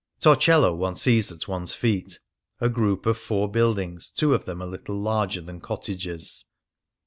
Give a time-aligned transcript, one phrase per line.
[0.19, 2.17] Torcello one sees at one's feet,"
[2.59, 6.43] a group of four buildings, two of them little larger than cottages."